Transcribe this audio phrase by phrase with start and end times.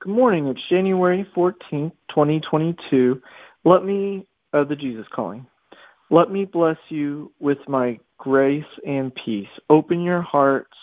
[0.00, 0.46] Good morning.
[0.46, 3.20] It's January 14th, 2022.
[3.64, 5.44] Let me, uh, the Jesus calling.
[6.08, 9.48] Let me bless you with my grace and peace.
[9.68, 10.76] Open your hearts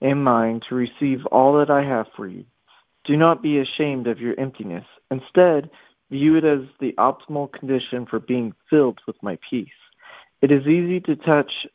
[0.00, 2.46] and mind to receive all that I have for you.
[3.04, 4.86] Do not be ashamed of your emptiness.
[5.10, 5.68] Instead,
[6.10, 9.68] view it as the optimal condition for being filled with my peace.
[10.40, 11.66] It is easy to touch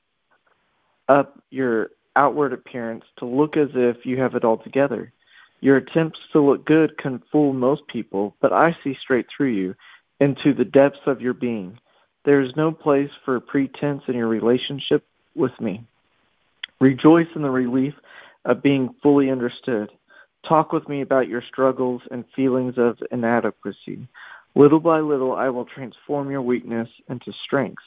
[1.07, 5.13] up your outward appearance to look as if you have it all together.
[5.61, 9.75] Your attempts to look good can fool most people, but I see straight through you
[10.19, 11.77] into the depths of your being.
[12.25, 15.83] There is no place for pretense in your relationship with me.
[16.79, 17.93] Rejoice in the relief
[18.45, 19.91] of being fully understood.
[20.47, 24.07] Talk with me about your struggles and feelings of inadequacy.
[24.55, 27.83] Little by little, I will transform your weakness into strengths.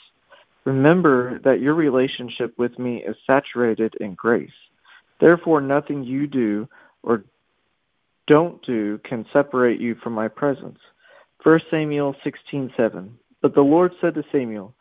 [0.64, 4.50] Remember that your relationship with me is saturated in grace.
[5.20, 6.68] Therefore, nothing you do
[7.02, 7.24] or
[8.32, 10.78] don't do can separate you from my presence.
[11.42, 13.10] 1 Samuel 16:7.
[13.42, 14.74] But the Lord said to Samuel,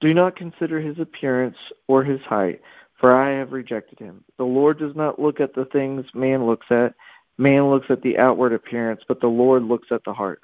[0.00, 1.56] Do not consider his appearance
[1.88, 2.60] or his height,
[2.98, 4.22] for I have rejected him.
[4.36, 6.92] The Lord does not look at the things man looks at.
[7.38, 10.42] Man looks at the outward appearance, but the Lord looks at the heart.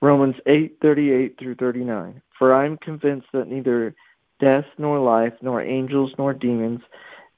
[0.00, 2.22] Romans 8:38 through 39.
[2.38, 3.96] For I am convinced that neither
[4.38, 6.82] death nor life, nor angels nor demons,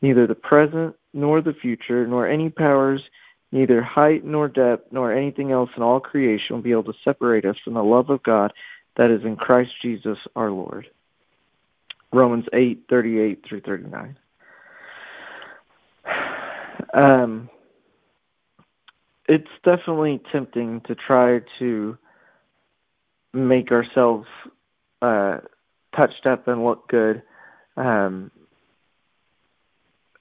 [0.02, 3.00] neither the present nor the future, nor any powers,
[3.52, 7.44] neither height nor depth, nor anything else in all creation will be able to separate
[7.44, 8.52] us from the love of God
[8.96, 10.88] that is in Christ Jesus our Lord.
[12.12, 14.16] Romans 8:38 through 39.
[16.92, 17.50] Um,
[19.28, 21.96] it's definitely tempting to try to
[23.32, 24.26] make ourselves
[25.02, 25.38] uh,
[25.94, 27.22] touched up and look good,
[27.76, 28.30] um,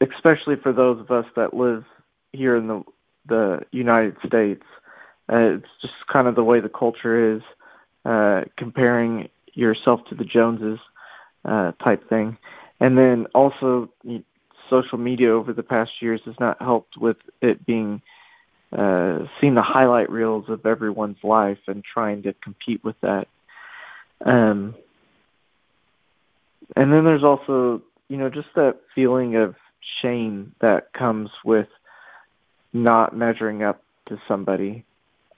[0.01, 1.85] especially for those of us that live
[2.33, 2.83] here in the
[3.29, 4.63] the United States.
[5.31, 7.41] Uh, it's just kind of the way the culture is,
[8.05, 10.79] uh, comparing yourself to the Joneses
[11.45, 12.37] uh, type thing,
[12.79, 13.89] and then also
[14.69, 18.01] social media over the past years has not helped with it being
[18.71, 23.27] uh, seeing the highlight reels of everyone's life and trying to compete with that.
[24.23, 24.75] Um,
[26.75, 29.55] and then there's also, you know, just that feeling of
[30.01, 31.67] shame that comes with
[32.73, 34.83] not measuring up to somebody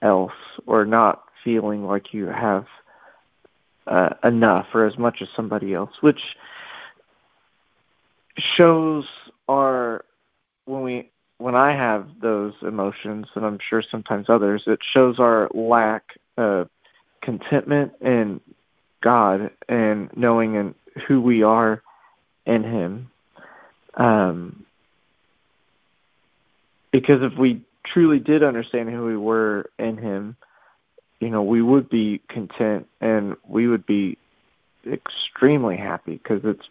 [0.00, 0.32] else
[0.66, 2.66] or not feeling like you have
[3.86, 6.20] uh, enough or as much as somebody else, which
[8.38, 9.04] shows
[9.48, 10.04] our
[10.64, 15.50] when we when I have those emotions, and I'm sure sometimes others, it shows our
[15.52, 16.04] lack
[16.36, 16.68] of
[17.20, 18.40] contentment in
[19.00, 20.74] God and knowing in
[21.08, 21.82] who we are
[22.46, 23.10] in Him.
[23.94, 24.64] Um,
[26.92, 30.36] because if we truly did understand who we were in Him,
[31.20, 34.18] you know, we would be content and we would be
[34.86, 36.68] extremely happy because it's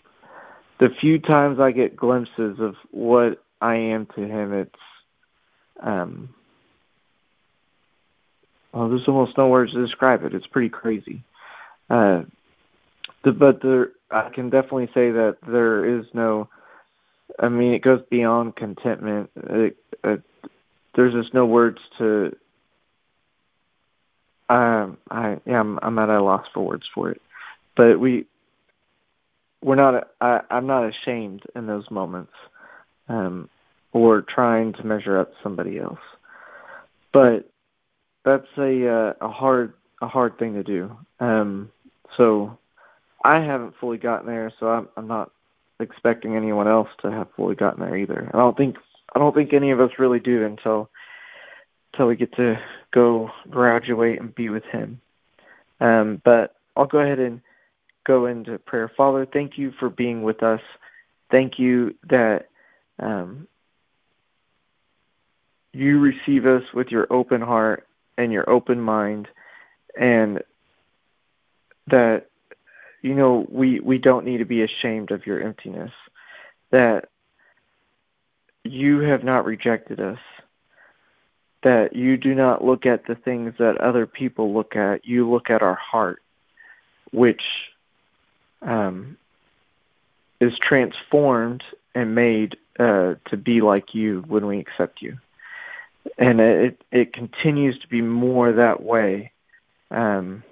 [0.79, 4.75] the few times I get glimpses of what I am to him, it's
[5.79, 6.33] um
[8.73, 10.33] well, there's almost no words to describe it.
[10.33, 11.23] It's pretty crazy.
[11.89, 12.23] Uh,
[13.23, 16.47] the, but there, I can definitely say that there is no.
[17.39, 19.29] I mean, it goes beyond contentment.
[19.35, 20.21] It, it,
[20.95, 22.35] there's just no words to.
[24.49, 27.21] Um, I yeah, I'm, I'm at a loss for words for it,
[27.75, 28.25] but we.
[29.63, 30.09] We're not.
[30.19, 32.33] I, I'm not ashamed in those moments
[33.07, 33.49] um,
[33.93, 35.99] or trying to measure up somebody else.
[37.13, 37.49] But
[38.23, 40.95] that's a uh, a hard a hard thing to do.
[41.19, 41.71] Um,
[42.17, 42.57] so
[43.23, 45.31] I haven't fully gotten there, so I'm I'm not
[45.81, 48.29] expecting anyone else to have fully gotten there either.
[48.33, 48.77] I don't think
[49.13, 50.89] I don't think any of us really do until
[51.91, 52.59] until we get to
[52.91, 55.01] go graduate and be with him.
[55.79, 57.41] Um, but I'll go ahead and
[58.05, 58.89] go into prayer.
[58.95, 60.61] Father, thank you for being with us.
[61.29, 62.49] Thank you that
[62.99, 63.47] um,
[65.73, 67.87] you receive us with your open heart
[68.17, 69.27] and your open mind,
[69.99, 70.41] and
[71.87, 72.27] that
[73.01, 75.91] you know we we don't need to be ashamed of your emptiness.
[76.71, 77.09] That
[78.63, 80.19] you have not rejected us.
[81.63, 85.05] That you do not look at the things that other people look at.
[85.05, 86.21] You look at our heart,
[87.11, 87.43] which
[88.61, 89.17] um,
[90.39, 91.63] is transformed
[91.93, 95.17] and made uh, to be like you when we accept you.
[96.17, 99.31] And it it continues to be more that way.
[99.91, 100.43] Um,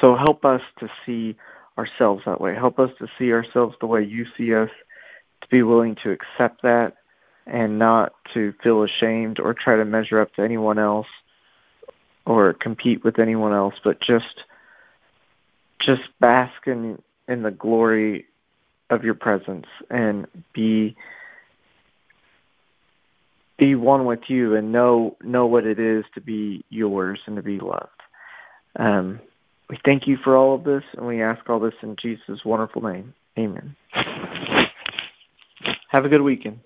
[0.00, 1.36] so help us to see
[1.78, 2.54] ourselves that way.
[2.54, 4.70] Help us to see ourselves the way you see us,
[5.42, 6.96] to be willing to accept that
[7.46, 11.08] and not to feel ashamed or try to measure up to anyone else
[12.26, 14.42] or compete with anyone else, but just
[15.78, 18.26] just bask in in the glory
[18.90, 20.94] of your presence and be
[23.56, 27.42] be one with you and know know what it is to be yours and to
[27.42, 27.88] be loved.
[28.76, 29.20] Um,
[29.70, 32.82] we thank you for all of this, and we ask all this in Jesus' wonderful
[32.82, 33.14] name.
[33.38, 33.76] Amen.
[35.88, 36.58] Have a good weekend.